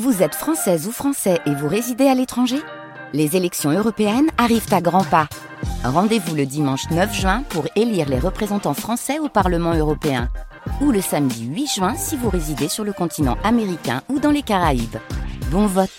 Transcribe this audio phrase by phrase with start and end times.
[0.00, 2.56] Vous êtes française ou français et vous résidez à l'étranger?
[3.12, 5.28] Les élections européennes arrivent à grands pas.
[5.84, 10.30] Rendez-vous le dimanche 9 juin pour élire les représentants français au Parlement européen.
[10.80, 14.40] Ou le samedi 8 juin si vous résidez sur le continent américain ou dans les
[14.40, 14.96] Caraïbes.
[15.50, 15.90] Bon vote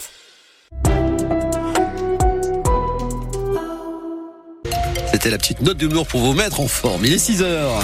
[5.11, 7.05] C'était la petite note d'humour pour vous mettre en forme.
[7.05, 7.79] Il est 6 heures.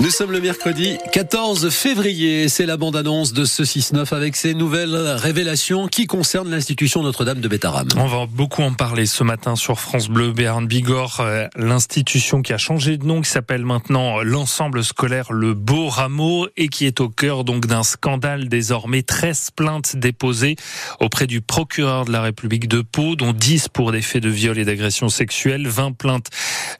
[0.00, 2.48] Nous sommes le mercredi 14 février.
[2.48, 7.48] C'est la bande-annonce de ce 6-9 avec ses nouvelles révélations qui concernent l'institution Notre-Dame de
[7.48, 7.88] Bétarame.
[7.98, 12.54] On va beaucoup en parler ce matin sur France Bleu, Béarn Bigorre, euh, l'institution qui
[12.54, 17.00] a changé de nom, qui s'appelle maintenant l'ensemble scolaire Le Beau Rameau et qui est
[17.00, 20.56] au cœur donc d'un scandale désormais 13 plaintes déposées
[21.00, 24.56] auprès du procureur de la République de Pau, dont 10 pour des faits de viol
[24.56, 25.68] et d'agression sexuelle.
[25.68, 26.28] 20 plaintes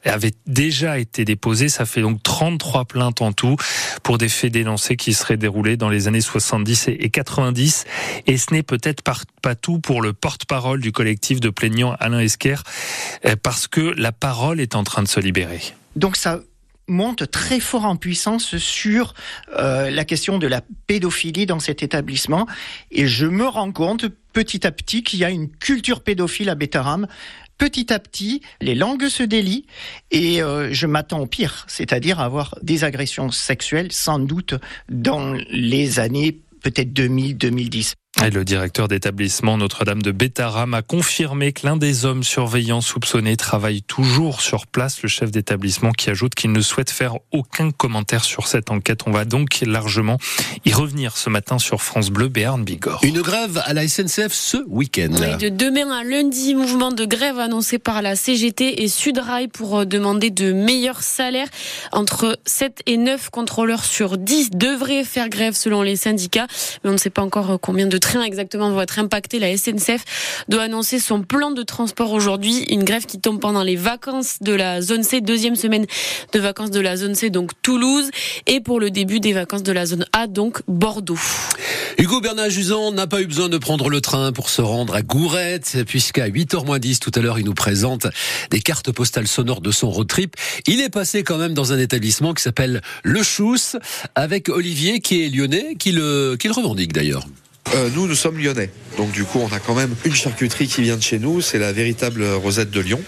[0.05, 1.69] avaient déjà été déposées.
[1.69, 3.55] Ça fait donc 33 plaintes en tout
[4.03, 7.85] pour des faits dénoncés qui seraient déroulés dans les années 70 et 90.
[8.27, 12.55] Et ce n'est peut-être pas tout pour le porte-parole du collectif de plaignants Alain Esquer,
[13.25, 15.61] euh, parce que la parole est en train de se libérer.
[15.95, 16.39] Donc ça
[16.87, 19.13] monte très fort en puissance sur
[19.57, 22.47] euh, la question de la pédophilie dans cet établissement.
[22.91, 26.55] Et je me rends compte petit à petit qu'il y a une culture pédophile à
[26.55, 27.07] Bétaram
[27.61, 29.67] petit à petit, les langues se délient
[30.09, 34.55] et euh, je m'attends au pire, c'est-à-dire avoir des agressions sexuelles sans doute
[34.89, 37.93] dans les années peut-être 2000-2010.
[38.23, 43.35] Et le directeur d'établissement Notre-Dame de Bétaram a confirmé que l'un des hommes surveillants soupçonnés
[43.35, 45.01] travaille toujours sur place.
[45.01, 49.01] Le chef d'établissement qui ajoute qu'il ne souhaite faire aucun commentaire sur cette enquête.
[49.07, 50.19] On va donc largement
[50.65, 52.99] y revenir ce matin sur France Bleu Béarn Bigorre.
[53.01, 55.09] Une grève à la SNCF ce week-end.
[55.39, 59.85] de demain à lundi, mouvement de grève annoncé par la CGT et Sudrail pour euh,
[59.85, 61.49] demander de meilleurs salaires.
[61.91, 66.45] Entre 7 et 9 contrôleurs sur 10 devraient faire grève selon les syndicats,
[66.83, 69.39] mais on ne sait pas encore euh, combien de trains exactement vont être impactés.
[69.39, 72.65] La SNCF doit annoncer son plan de transport aujourd'hui.
[72.69, 75.85] Une grève qui tombe pendant les vacances de la zone C, deuxième semaine
[76.33, 78.09] de vacances de la zone C, donc Toulouse,
[78.47, 81.19] et pour le début des vacances de la zone A, donc Bordeaux.
[81.97, 85.03] Hugo Bernard Jusan n'a pas eu besoin de prendre le train pour se rendre à
[85.03, 88.07] Gourette, puisqu'à 8h moins 10 tout à l'heure, il nous présente
[88.49, 90.35] des cartes postales sonores de son road trip.
[90.67, 93.77] Il est passé quand même dans un établissement qui s'appelle Le Chousse,
[94.15, 97.25] avec Olivier, qui est lyonnais, qui qui le revendique d'ailleurs.
[97.73, 98.69] Euh, nous, nous sommes lyonnais.
[98.97, 101.41] Donc du coup, on a quand même une charcuterie qui vient de chez nous.
[101.41, 103.01] C'est la véritable Rosette de Lyon.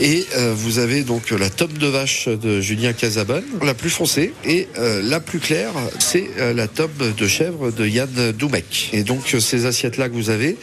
[0.00, 4.32] Et euh, vous avez donc la tome de vache de Julien Casabonne, la plus foncée.
[4.44, 8.90] Et euh, la plus claire, c'est la tome de chèvre de Yann Doumec.
[8.92, 10.56] Et donc ces assiettes-là que vous avez,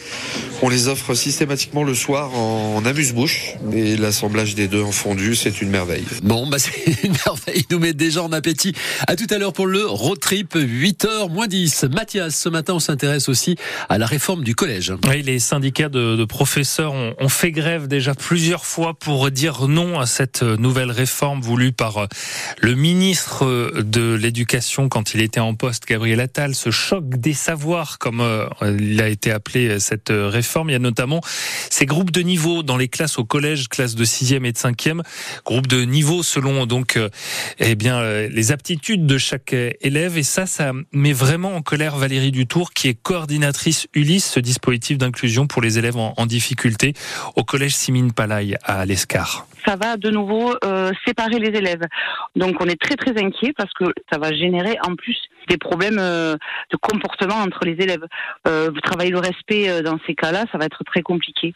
[0.62, 3.54] on les offre systématiquement le soir en, amuse-bouche.
[3.74, 6.04] Et l'assemblage des deux en fondu, c'est une merveille.
[6.22, 7.64] Bon, bah c'est une merveille.
[7.68, 8.72] Il nous met déjà en appétit.
[9.06, 11.86] À tout à l'heure pour le road trip, 8h moins 10.
[11.92, 13.56] Mathias, ce matin, on s'intéresse aussi
[13.88, 14.94] à la réforme du collège.
[15.08, 19.68] Oui, les syndicats de, de professeurs ont, ont, fait grève déjà plusieurs fois pour dire
[19.68, 22.06] non à cette nouvelle réforme voulue par euh,
[22.60, 26.54] le ministre de l'Éducation quand il était en poste, Gabriel Attal.
[26.54, 30.70] Ce choc des savoirs, comme euh, il a été appelé euh, cette réforme.
[30.70, 31.20] Il y a notamment
[31.70, 35.02] ces groupes de niveau dans les classes au collège, classes de 6e et de 5e,
[35.44, 36.98] groupes de niveau selon donc
[37.58, 40.18] eh bien les aptitudes de chaque élève.
[40.18, 44.98] Et ça, ça met vraiment en colère Valérie Dutour, qui est coordinatrice Ulysse, ce dispositif
[44.98, 46.94] d'inclusion pour les élèves en, difficulté
[47.36, 48.84] au collège Simine Palaille à
[49.66, 51.82] ça va de nouveau euh, séparer les élèves.
[52.36, 55.18] Donc on est très très inquiet parce que ça va générer en plus
[55.48, 56.36] des problèmes euh,
[56.70, 58.04] de comportement entre les élèves.
[58.46, 61.52] Euh, vous travaillez le respect dans ces cas-là, ça va être très compliqué.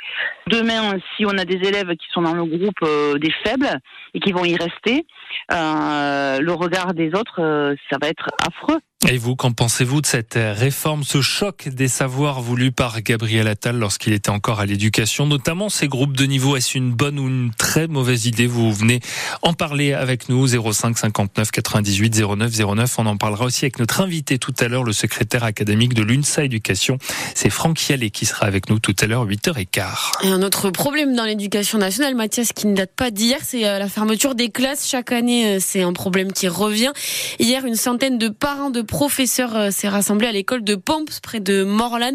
[0.48, 2.84] Demain, si on a des élèves qui sont dans le groupe
[3.18, 3.78] des faibles
[4.14, 5.06] et qui vont y rester,
[5.50, 8.80] le regard des autres, ça va être affreux.
[9.08, 13.78] Et vous, qu'en pensez-vous de cette réforme, ce choc des savoirs voulu par Gabriel Attal
[13.78, 17.50] lorsqu'il était encore à l'éducation, notamment ces groupes de niveau Est-ce une bonne ou une
[17.56, 18.46] très mauvaise idée?
[18.46, 19.00] Vous venez
[19.40, 22.98] en parler avec nous, 05 59 98 09 09.
[22.98, 26.44] On en parlera aussi avec notre invité tout à l'heure, le secrétaire académique de l'UNSA
[26.44, 26.98] Éducation.
[27.34, 30.24] C'est Franck Yallet qui sera avec nous tout à l'heure, 8h15.
[30.24, 33.78] Et un autre problème dans l'éducation nationale, Mathias, qui ne date pas d'hier, c'est euh,
[33.78, 34.86] la fermeture des classes.
[34.86, 36.92] Chaque année, euh, c'est un problème qui revient.
[37.38, 41.40] Hier, une centaine de parents de professeur euh, s'est rassemblé à l'école de Pomps, près
[41.40, 42.12] de Morlan.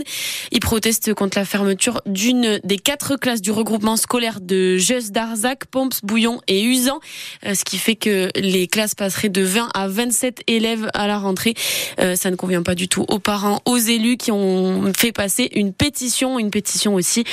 [0.52, 5.66] Il proteste contre la fermeture d'une des quatre classes du regroupement scolaire de Jeus d'Arzac,
[5.66, 7.00] Pomps, Bouillon et Usan,
[7.46, 11.18] euh, ce qui fait que les classes passeraient de 20 à 27 élèves à la
[11.18, 11.54] rentrée.
[12.00, 15.50] Euh, ça ne convient pas du tout aux parents, aux élus qui ont fait passer
[15.54, 17.24] une pétition, une pétition aussi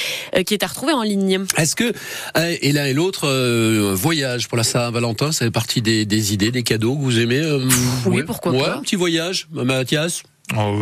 [0.47, 1.45] qui est à retrouver en ligne.
[1.59, 1.93] Est-ce que
[2.61, 3.29] et l'un et l'autre
[3.93, 7.43] voyage pour la Saint-Valentin, ça fait partie des, des, idées, des cadeaux que vous aimez
[8.07, 8.77] Oui, pourquoi ouais, pas.
[8.77, 10.23] Un petit voyage voyage, Mathias
[10.57, 10.77] Oh,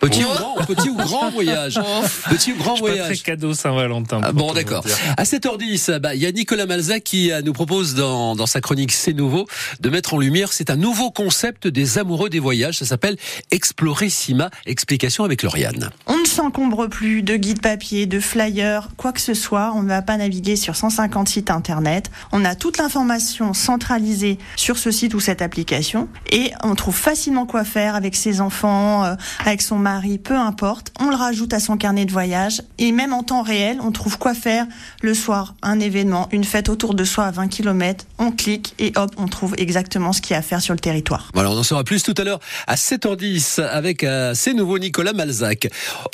[0.00, 1.78] Petit ou grand, petit ou grand voyage.
[2.30, 3.22] Petit ou grand je suis pas très voyage.
[3.22, 4.20] cadeau Saint-Valentin.
[4.22, 4.84] Ah, bon, d'accord.
[5.16, 8.60] À 7h10, bah, il y a Nicolas Malzac qui euh, nous propose dans, dans sa
[8.60, 9.46] chronique C'est nouveau
[9.80, 12.78] de mettre en lumière, c'est un nouveau concept des amoureux des voyages.
[12.78, 13.16] Ça s'appelle
[13.50, 14.50] Explorissima.
[14.64, 15.90] Explication avec Lauriane.
[16.06, 19.72] On ne s'encombre plus de guides papier, de flyers, quoi que ce soit.
[19.74, 22.10] On ne va pas naviguer sur 150 sites internet.
[22.32, 27.44] On a toute l'information centralisée sur ce site ou cette application et on trouve facilement
[27.46, 29.14] quoi faire avec ses enfants, euh,
[29.44, 30.92] avec son mari, peu importe.
[31.00, 34.18] On le rajoute à son carnet de voyage et même en temps réel, on trouve
[34.18, 34.66] quoi faire
[35.02, 38.04] le soir, un événement, une fête autour de soi à 20 km.
[38.18, 40.80] On clique et hop, on trouve exactement ce qu'il y a à faire sur le
[40.80, 41.30] territoire.
[41.34, 45.12] Voilà, on en saura plus tout à l'heure à 7h10 avec euh, C'est nouveau Nicolas
[45.12, 45.68] Malzac.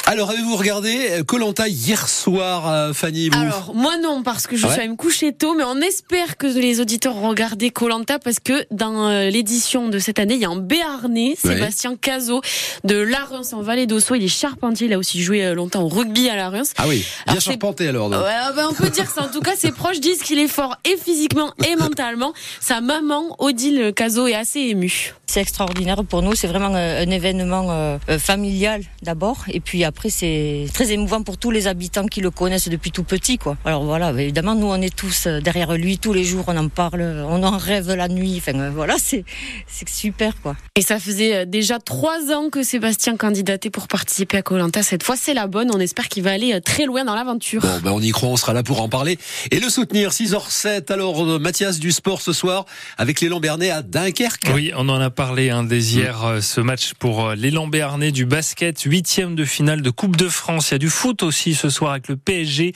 [0.07, 3.39] Alors, avez-vous regardé Colanta hier soir, euh, Fanny vous?
[3.39, 4.73] Alors, moi non, parce que je Ouais.
[4.73, 8.39] suis allée me coucher tôt, mais on espère que les auditeurs ont regardé Colanta parce
[8.39, 11.55] que dans euh, l'édition de cette année, il y a un béarnais, Ouais.
[11.55, 12.41] Sébastien Cazot,
[12.85, 14.15] de Larens en Vallée d'Ossau.
[14.15, 16.73] Il est charpentier, il a aussi joué euh, longtemps au rugby à Larens.
[16.79, 18.11] Ah oui, bien Alors, charpenté alors.
[18.11, 18.17] Ouais,
[18.57, 19.25] ben, on peut dire ça.
[19.25, 22.33] En tout cas, ses proches disent qu'il est fort et physiquement et mentalement.
[22.61, 25.15] Sa maman, Odile Cazot, est assez émue.
[25.27, 30.11] C'est extraordinaire pour nous, c'est vraiment euh, un événement euh, familial d'abord, et puis après
[30.11, 33.39] c'est très émouvant pour tous les habitants qui le connaissent depuis tout petit.
[33.39, 33.57] Quoi.
[33.65, 37.01] Alors voilà, évidemment nous on est tous derrière lui tous les jours, on en parle,
[37.27, 39.25] on en rêve la nuit, enfin voilà, c'est
[39.67, 40.55] c'est super quoi.
[40.77, 44.83] Et ça faisait déjà trois ans que Sébastien candidatait pour participer à Colanta.
[44.83, 45.71] Cette fois, c'est la bonne.
[45.75, 47.61] On espère qu'il va aller euh, très loin dans l'aventure.
[47.63, 49.19] Bon, ben on y croit, on sera là pour en parler
[49.51, 50.11] et le soutenir.
[50.11, 52.65] 6h07, alors euh, Mathias du sport ce soir
[52.99, 54.51] avec l'élan Bernet à Dunkerque.
[54.55, 58.25] Oui, on en a parlé hein, dès hier, euh, ce match pour l'élan béarnais du
[58.25, 60.71] basket, huitième de finale de Coupe de France.
[60.71, 62.73] Il y a du foot aussi ce soir avec le PSG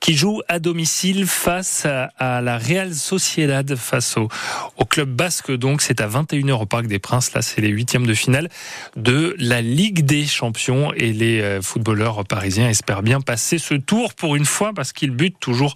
[0.00, 4.28] qui joue à domicile face à, à la Real Sociedad, face au,
[4.76, 5.50] au club basque.
[5.50, 7.32] Donc c'est à 21h au Parc des Princes.
[7.34, 8.48] Là, c'est les huitièmes de finale
[8.96, 9.07] de
[9.38, 14.36] la Ligue des Champions et les euh, footballeurs parisiens espèrent bien passer ce tour pour
[14.36, 15.74] une fois parce qu'ils butent toujours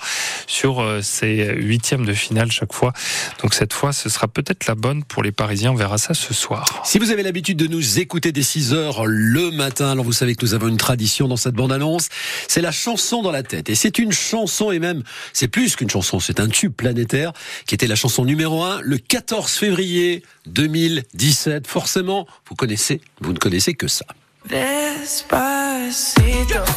[0.52, 2.92] sur euh, ces huitièmes de finale chaque fois.
[3.40, 5.72] Donc cette fois, ce sera peut-être la bonne pour les Parisiens.
[5.72, 6.82] On verra ça ce soir.
[6.84, 10.34] Si vous avez l'habitude de nous écouter dès 6 heures le matin, alors vous savez
[10.34, 12.08] que nous avons une tradition dans cette bande-annonce,
[12.48, 13.70] c'est la chanson dans la tête.
[13.70, 15.02] Et c'est une chanson, et même,
[15.32, 17.32] c'est plus qu'une chanson, c'est un tube planétaire,
[17.66, 21.66] qui était la chanson numéro 1 le 14 février 2017.
[21.66, 24.04] Forcément, vous connaissez, vous ne connaissez que ça.
[24.48, 26.24] Despacito,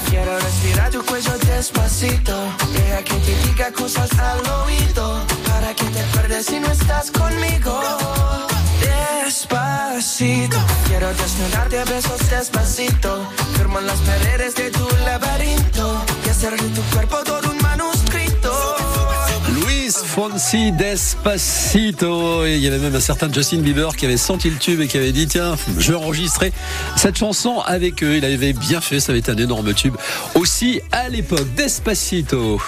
[0.10, 2.54] quiero respirar tu cuello despacito.
[2.74, 3.15] Deja que te
[3.66, 5.26] diga cosas al oído.
[5.48, 7.82] Para que te acuerdes si no estás conmigo.
[9.26, 10.58] Despacito,
[10.88, 13.28] quiero desnudarte a besos despacito.
[13.58, 16.04] Firmo las paredes de tu laberinto.
[16.26, 18.52] Y hacer de tu cuerpo todo un manuscrito.
[20.16, 22.46] Fonsi Despacito.
[22.46, 24.88] Et il y avait même un certain Justin Bieber qui avait senti le tube et
[24.88, 26.54] qui avait dit tiens, je vais enregistrer
[26.96, 28.18] cette chanson avec eux.
[28.18, 29.96] Il avait bien fait, ça avait été un énorme tube.
[30.36, 32.62] Aussi à l'époque, Despacito.